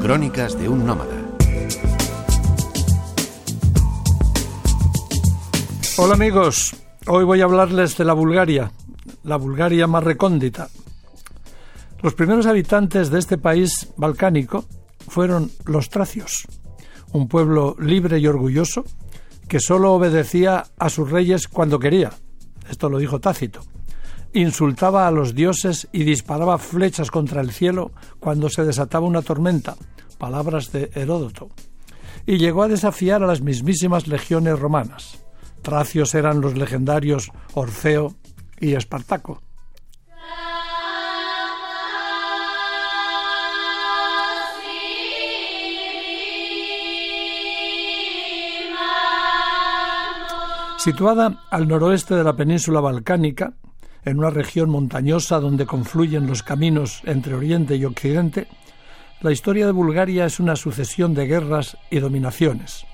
Crónicas 0.00 0.58
de 0.58 0.66
un 0.66 0.86
nómada. 0.86 1.14
Hola 5.98 6.14
amigos, 6.14 6.74
hoy 7.06 7.24
voy 7.24 7.42
a 7.42 7.44
hablarles 7.44 7.98
de 7.98 8.04
la 8.06 8.14
Bulgaria, 8.14 8.72
la 9.24 9.36
Bulgaria 9.36 9.86
más 9.86 10.02
recóndita. 10.02 10.70
Los 12.00 12.14
primeros 12.14 12.46
habitantes 12.46 13.10
de 13.10 13.18
este 13.18 13.36
país 13.36 13.92
balcánico 13.98 14.64
fueron 15.06 15.50
los 15.66 15.90
tracios, 15.90 16.46
un 17.12 17.28
pueblo 17.28 17.76
libre 17.78 18.18
y 18.18 18.26
orgulloso 18.26 18.84
que 19.48 19.60
sólo 19.60 19.92
obedecía 19.92 20.64
a 20.78 20.88
sus 20.88 21.10
reyes 21.10 21.46
cuando 21.46 21.78
quería. 21.78 22.10
Esto 22.70 22.88
lo 22.88 22.96
dijo 22.96 23.20
Tácito. 23.20 23.60
Insultaba 24.32 25.08
a 25.08 25.10
los 25.10 25.34
dioses 25.34 25.88
y 25.90 26.04
disparaba 26.04 26.58
flechas 26.58 27.10
contra 27.10 27.40
el 27.40 27.50
cielo 27.50 27.90
cuando 28.20 28.48
se 28.48 28.64
desataba 28.64 29.06
una 29.06 29.22
tormenta, 29.22 29.76
palabras 30.18 30.70
de 30.70 30.90
Heródoto. 30.94 31.48
Y 32.26 32.38
llegó 32.38 32.62
a 32.62 32.68
desafiar 32.68 33.24
a 33.24 33.26
las 33.26 33.40
mismísimas 33.40 34.06
legiones 34.06 34.58
romanas. 34.58 35.24
Tracios 35.62 36.14
eran 36.14 36.40
los 36.40 36.56
legendarios 36.56 37.32
Orfeo 37.54 38.14
y 38.60 38.74
Espartaco. 38.74 39.42
Situada 50.78 51.42
al 51.50 51.68
noroeste 51.68 52.14
de 52.14 52.24
la 52.24 52.34
península 52.34 52.80
balcánica, 52.80 53.52
en 54.04 54.18
una 54.18 54.30
región 54.30 54.70
montañosa 54.70 55.40
donde 55.40 55.66
confluyen 55.66 56.26
los 56.26 56.42
caminos 56.42 57.02
entre 57.04 57.34
Oriente 57.34 57.76
y 57.76 57.84
Occidente, 57.84 58.48
la 59.20 59.32
historia 59.32 59.66
de 59.66 59.72
Bulgaria 59.72 60.24
es 60.24 60.40
una 60.40 60.56
sucesión 60.56 61.12
de 61.12 61.26
guerras 61.26 61.76
y 61.90 61.98
dominaciones. 61.98 62.86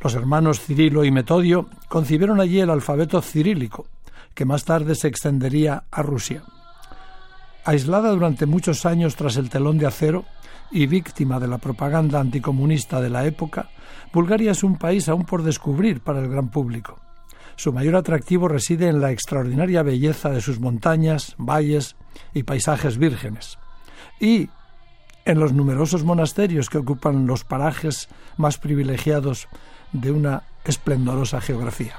Los 0.00 0.14
hermanos 0.14 0.60
Cirilo 0.60 1.04
y 1.04 1.10
Metodio 1.10 1.68
concibieron 1.88 2.40
allí 2.40 2.60
el 2.60 2.70
alfabeto 2.70 3.22
cirílico, 3.22 3.86
que 4.34 4.44
más 4.44 4.64
tarde 4.64 4.94
se 4.94 5.08
extendería 5.08 5.84
a 5.90 6.02
Rusia. 6.02 6.42
Aislada 7.64 8.10
durante 8.10 8.46
muchos 8.46 8.86
años 8.86 9.16
tras 9.16 9.36
el 9.36 9.50
telón 9.50 9.78
de 9.78 9.86
acero 9.86 10.24
y 10.70 10.86
víctima 10.86 11.40
de 11.40 11.48
la 11.48 11.58
propaganda 11.58 12.20
anticomunista 12.20 13.00
de 13.00 13.10
la 13.10 13.26
época, 13.26 13.70
Bulgaria 14.12 14.52
es 14.52 14.62
un 14.62 14.76
país 14.76 15.08
aún 15.08 15.24
por 15.24 15.42
descubrir 15.42 16.00
para 16.00 16.20
el 16.20 16.28
gran 16.28 16.48
público. 16.48 17.00
Su 17.58 17.72
mayor 17.72 17.96
atractivo 17.96 18.46
reside 18.46 18.86
en 18.86 19.00
la 19.00 19.10
extraordinaria 19.10 19.82
belleza 19.82 20.30
de 20.30 20.40
sus 20.40 20.60
montañas, 20.60 21.34
valles 21.38 21.96
y 22.32 22.44
paisajes 22.44 22.98
vírgenes. 22.98 23.58
Y 24.20 24.48
en 25.24 25.40
los 25.40 25.52
numerosos 25.52 26.04
monasterios 26.04 26.70
que 26.70 26.78
ocupan 26.78 27.26
los 27.26 27.42
parajes 27.42 28.08
más 28.36 28.58
privilegiados 28.58 29.48
de 29.92 30.12
una 30.12 30.44
esplendorosa 30.64 31.40
geografía. 31.40 31.96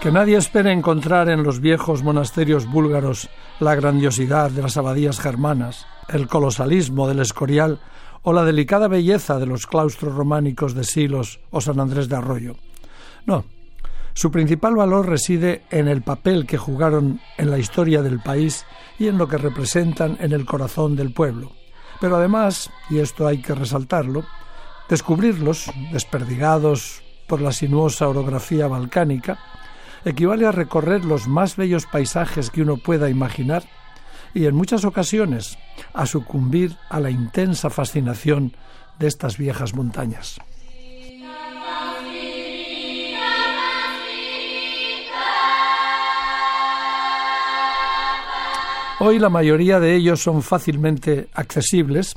Que 0.00 0.10
nadie 0.10 0.38
espere 0.38 0.72
encontrar 0.72 1.28
en 1.28 1.42
los 1.42 1.60
viejos 1.60 2.02
monasterios 2.02 2.64
búlgaros 2.64 3.28
la 3.58 3.74
grandiosidad 3.74 4.50
de 4.50 4.62
las 4.62 4.78
abadías 4.78 5.20
germanas, 5.20 5.86
el 6.08 6.26
colosalismo 6.26 7.06
del 7.06 7.20
Escorial 7.20 7.80
o 8.22 8.32
la 8.32 8.44
delicada 8.44 8.88
belleza 8.88 9.38
de 9.38 9.44
los 9.44 9.66
claustros 9.66 10.14
románicos 10.14 10.72
de 10.72 10.84
Silos 10.84 11.38
o 11.50 11.60
San 11.60 11.80
Andrés 11.80 12.08
de 12.08 12.16
Arroyo. 12.16 12.56
No, 13.26 13.44
su 14.14 14.30
principal 14.30 14.74
valor 14.74 15.06
reside 15.06 15.64
en 15.70 15.86
el 15.86 16.00
papel 16.00 16.46
que 16.46 16.56
jugaron 16.56 17.20
en 17.36 17.50
la 17.50 17.58
historia 17.58 18.00
del 18.00 18.20
país 18.20 18.64
y 18.98 19.06
en 19.08 19.18
lo 19.18 19.28
que 19.28 19.36
representan 19.36 20.16
en 20.20 20.32
el 20.32 20.46
corazón 20.46 20.96
del 20.96 21.12
pueblo. 21.12 21.52
Pero 22.00 22.16
además, 22.16 22.70
y 22.88 23.00
esto 23.00 23.26
hay 23.26 23.42
que 23.42 23.54
resaltarlo, 23.54 24.24
descubrirlos, 24.88 25.70
desperdigados 25.92 27.02
por 27.28 27.42
la 27.42 27.52
sinuosa 27.52 28.08
orografía 28.08 28.66
balcánica, 28.66 29.38
equivale 30.04 30.46
a 30.46 30.52
recorrer 30.52 31.04
los 31.04 31.28
más 31.28 31.56
bellos 31.56 31.86
paisajes 31.86 32.50
que 32.50 32.62
uno 32.62 32.76
pueda 32.76 33.10
imaginar 33.10 33.64
y 34.34 34.46
en 34.46 34.54
muchas 34.54 34.84
ocasiones 34.84 35.58
a 35.92 36.06
sucumbir 36.06 36.76
a 36.88 37.00
la 37.00 37.10
intensa 37.10 37.70
fascinación 37.70 38.54
de 38.98 39.08
estas 39.08 39.36
viejas 39.36 39.74
montañas. 39.74 40.38
Hoy 49.02 49.18
la 49.18 49.30
mayoría 49.30 49.80
de 49.80 49.96
ellos 49.96 50.22
son 50.22 50.42
fácilmente 50.42 51.28
accesibles, 51.32 52.14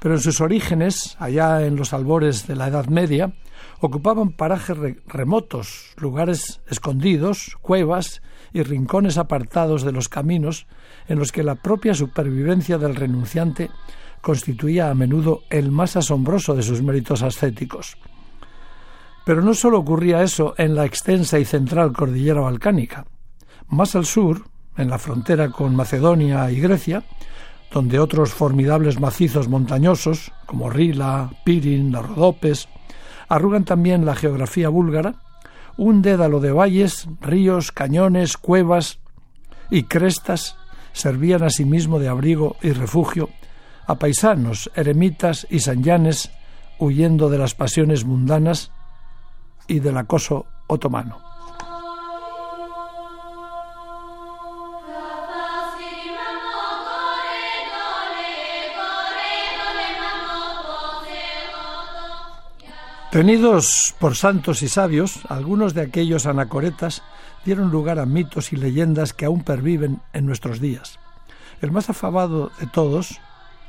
pero 0.00 0.14
en 0.14 0.20
sus 0.20 0.40
orígenes, 0.40 1.16
allá 1.18 1.66
en 1.66 1.76
los 1.76 1.92
albores 1.92 2.46
de 2.46 2.56
la 2.56 2.68
Edad 2.68 2.86
Media, 2.86 3.32
ocupaban 3.80 4.30
parajes 4.30 4.76
remotos, 5.06 5.94
lugares 5.96 6.60
escondidos, 6.68 7.56
cuevas 7.62 8.22
y 8.52 8.62
rincones 8.62 9.18
apartados 9.18 9.82
de 9.82 9.92
los 9.92 10.08
caminos 10.08 10.66
en 11.08 11.18
los 11.18 11.32
que 11.32 11.42
la 11.42 11.56
propia 11.56 11.94
supervivencia 11.94 12.78
del 12.78 12.94
renunciante 12.94 13.70
constituía 14.20 14.90
a 14.90 14.94
menudo 14.94 15.42
el 15.50 15.70
más 15.70 15.96
asombroso 15.96 16.54
de 16.54 16.62
sus 16.62 16.82
méritos 16.82 17.22
ascéticos. 17.22 17.96
Pero 19.24 19.42
no 19.42 19.54
solo 19.54 19.78
ocurría 19.78 20.22
eso 20.22 20.54
en 20.58 20.74
la 20.74 20.84
extensa 20.84 21.38
y 21.38 21.44
central 21.44 21.92
cordillera 21.92 22.40
balcánica. 22.40 23.06
Más 23.68 23.94
al 23.94 24.04
sur, 24.04 24.44
en 24.76 24.90
la 24.90 24.98
frontera 24.98 25.50
con 25.50 25.76
Macedonia 25.76 26.50
y 26.50 26.60
Grecia, 26.60 27.04
donde 27.72 28.00
otros 28.00 28.32
formidables 28.32 29.00
macizos 29.00 29.48
montañosos, 29.48 30.32
como 30.46 30.70
Rila, 30.70 31.30
Pirin, 31.44 31.92
las 31.92 32.06
Rodopes, 32.06 32.68
arrugan 33.28 33.64
también 33.64 34.04
la 34.04 34.16
geografía 34.16 34.68
búlgara, 34.68 35.14
un 35.76 36.02
dédalo 36.02 36.40
de 36.40 36.52
valles, 36.52 37.08
ríos, 37.20 37.72
cañones, 37.72 38.36
cuevas 38.36 38.98
y 39.70 39.84
crestas 39.84 40.56
servían 40.92 41.42
asimismo 41.42 41.98
de 41.98 42.08
abrigo 42.08 42.56
y 42.60 42.72
refugio 42.72 43.30
a 43.86 43.94
paisanos, 43.96 44.70
eremitas 44.74 45.46
y 45.50 45.60
sanyanes 45.60 46.30
huyendo 46.78 47.30
de 47.30 47.38
las 47.38 47.54
pasiones 47.54 48.04
mundanas 48.04 48.72
y 49.68 49.80
del 49.80 49.96
acoso 49.96 50.46
otomano. 50.66 51.29
Tenidos 63.10 63.96
por 63.98 64.14
santos 64.14 64.62
y 64.62 64.68
sabios, 64.68 65.18
algunos 65.28 65.74
de 65.74 65.80
aquellos 65.80 66.26
anacoretas 66.26 67.02
dieron 67.44 67.72
lugar 67.72 67.98
a 67.98 68.06
mitos 68.06 68.52
y 68.52 68.56
leyendas 68.56 69.12
que 69.12 69.24
aún 69.24 69.42
perviven 69.42 70.00
en 70.12 70.26
nuestros 70.26 70.60
días. 70.60 71.00
El 71.60 71.72
más 71.72 71.90
afabado 71.90 72.52
de 72.60 72.68
todos 72.68 73.18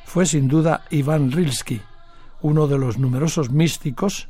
fue 0.05 0.27
sin 0.27 0.47
duda 0.47 0.83
Iván 0.91 1.31
Rilski, 1.31 1.81
uno 2.43 2.67
de 2.67 2.77
los 2.77 2.99
numerosos 2.99 3.49
místicos 3.49 4.27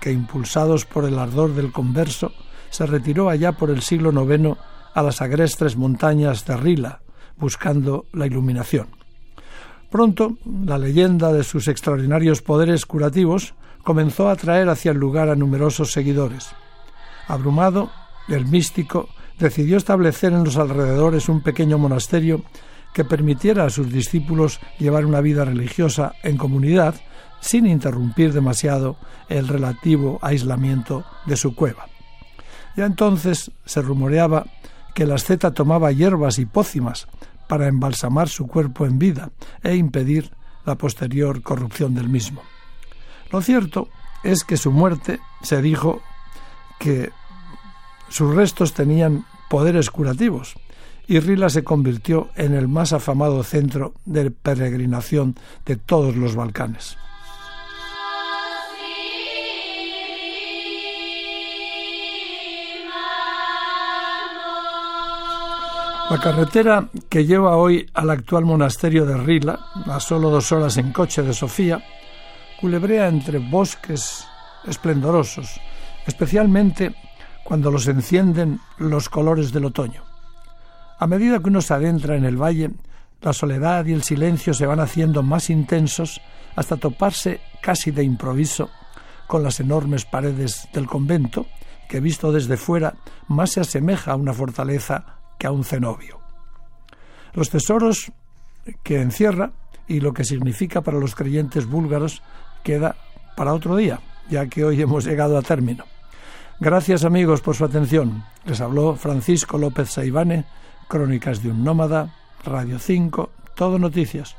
que, 0.00 0.12
impulsados 0.12 0.84
por 0.84 1.06
el 1.06 1.18
ardor 1.18 1.54
del 1.54 1.72
converso, 1.72 2.30
se 2.70 2.86
retiró 2.86 3.30
allá 3.30 3.50
por 3.50 3.68
el 3.68 3.82
siglo 3.82 4.12
IX 4.12 4.56
a 4.94 5.02
las 5.02 5.22
agrestres 5.22 5.76
montañas 5.76 6.46
de 6.46 6.56
Rila, 6.56 7.00
buscando 7.36 8.04
la 8.12 8.28
iluminación. 8.28 8.86
Pronto, 9.90 10.36
la 10.64 10.78
leyenda 10.78 11.32
de 11.32 11.42
sus 11.42 11.66
extraordinarios 11.66 12.42
poderes 12.42 12.86
curativos 12.86 13.54
comenzó 13.82 14.28
a 14.28 14.32
atraer 14.32 14.68
hacia 14.68 14.92
el 14.92 14.98
lugar 14.98 15.28
a 15.28 15.36
numerosos 15.36 15.92
seguidores. 15.92 16.50
Abrumado, 17.28 17.90
el 18.28 18.46
místico 18.46 19.08
decidió 19.38 19.76
establecer 19.76 20.32
en 20.32 20.44
los 20.44 20.56
alrededores 20.56 21.28
un 21.28 21.42
pequeño 21.42 21.78
monasterio 21.78 22.42
que 22.92 23.04
permitiera 23.04 23.64
a 23.64 23.70
sus 23.70 23.90
discípulos 23.90 24.60
llevar 24.78 25.06
una 25.06 25.20
vida 25.20 25.44
religiosa 25.44 26.12
en 26.22 26.36
comunidad 26.36 26.94
sin 27.40 27.66
interrumpir 27.66 28.32
demasiado 28.32 28.96
el 29.28 29.48
relativo 29.48 30.18
aislamiento 30.22 31.04
de 31.26 31.36
su 31.36 31.54
cueva. 31.54 31.86
Ya 32.76 32.86
entonces 32.86 33.50
se 33.64 33.82
rumoreaba 33.82 34.46
que 34.94 35.04
el 35.04 35.12
asceta 35.12 35.52
tomaba 35.52 35.90
hierbas 35.90 36.38
y 36.38 36.46
pócimas 36.46 37.08
para 37.48 37.66
embalsamar 37.66 38.28
su 38.28 38.46
cuerpo 38.46 38.86
en 38.86 38.98
vida 38.98 39.30
e 39.62 39.74
impedir 39.74 40.30
la 40.64 40.76
posterior 40.76 41.42
corrupción 41.42 41.94
del 41.94 42.08
mismo. 42.08 42.42
Lo 43.32 43.40
cierto 43.40 43.88
es 44.22 44.44
que 44.44 44.58
su 44.58 44.70
muerte 44.70 45.20
se 45.42 45.62
dijo 45.62 46.02
que 46.78 47.10
sus 48.08 48.34
restos 48.34 48.74
tenían 48.74 49.24
poderes 49.48 49.90
curativos 49.90 50.54
y 51.08 51.18
Rila 51.18 51.48
se 51.48 51.64
convirtió 51.64 52.28
en 52.36 52.54
el 52.54 52.68
más 52.68 52.92
afamado 52.92 53.42
centro 53.42 53.94
de 54.04 54.30
peregrinación 54.30 55.34
de 55.64 55.76
todos 55.76 56.14
los 56.14 56.36
Balcanes. 56.36 56.98
La 66.10 66.20
carretera 66.20 66.88
que 67.08 67.24
lleva 67.24 67.56
hoy 67.56 67.88
al 67.94 68.10
actual 68.10 68.44
monasterio 68.44 69.06
de 69.06 69.16
Rila, 69.16 69.58
a 69.86 69.98
solo 69.98 70.28
dos 70.28 70.52
horas 70.52 70.76
en 70.76 70.92
coche 70.92 71.22
de 71.22 71.32
Sofía, 71.32 71.82
culebrea 72.62 73.08
entre 73.08 73.40
bosques 73.40 74.24
esplendorosos, 74.68 75.60
especialmente 76.06 76.94
cuando 77.42 77.72
los 77.72 77.88
encienden 77.88 78.60
los 78.78 79.08
colores 79.08 79.50
del 79.50 79.64
otoño. 79.64 80.04
A 81.00 81.08
medida 81.08 81.40
que 81.40 81.48
uno 81.48 81.60
se 81.60 81.74
adentra 81.74 82.14
en 82.14 82.24
el 82.24 82.40
valle, 82.40 82.70
la 83.20 83.32
soledad 83.32 83.84
y 83.86 83.92
el 83.92 84.04
silencio 84.04 84.54
se 84.54 84.66
van 84.66 84.78
haciendo 84.78 85.24
más 85.24 85.50
intensos 85.50 86.20
hasta 86.54 86.76
toparse 86.76 87.40
casi 87.60 87.90
de 87.90 88.04
improviso 88.04 88.70
con 89.26 89.42
las 89.42 89.58
enormes 89.58 90.04
paredes 90.04 90.68
del 90.72 90.86
convento, 90.86 91.46
que 91.88 91.98
visto 91.98 92.30
desde 92.30 92.56
fuera 92.56 92.94
más 93.26 93.50
se 93.50 93.60
asemeja 93.60 94.12
a 94.12 94.16
una 94.16 94.34
fortaleza 94.34 95.16
que 95.36 95.48
a 95.48 95.50
un 95.50 95.64
cenobio. 95.64 96.20
Los 97.34 97.50
tesoros 97.50 98.12
que 98.84 99.00
encierra 99.00 99.50
y 99.88 99.98
lo 99.98 100.14
que 100.14 100.24
significa 100.24 100.82
para 100.82 100.98
los 100.98 101.16
creyentes 101.16 101.66
búlgaros 101.66 102.22
queda 102.62 102.96
para 103.36 103.54
otro 103.54 103.76
día, 103.76 104.00
ya 104.30 104.46
que 104.46 104.64
hoy 104.64 104.80
hemos 104.80 105.04
llegado 105.04 105.36
a 105.36 105.42
término. 105.42 105.84
Gracias 106.60 107.04
amigos 107.04 107.40
por 107.40 107.56
su 107.56 107.64
atención. 107.64 108.24
Les 108.44 108.60
habló 108.60 108.94
Francisco 108.94 109.58
López 109.58 109.90
Saibane, 109.90 110.44
Crónicas 110.88 111.42
de 111.42 111.50
un 111.50 111.64
Nómada, 111.64 112.14
Radio 112.44 112.78
5, 112.78 113.30
Todo 113.54 113.78
Noticias. 113.78 114.36